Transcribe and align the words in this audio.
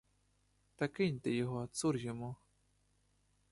Та 0.75 0.87
киньте 0.87 1.31
його, 1.31 1.67
цур 1.67 1.97
йому! 1.97 2.35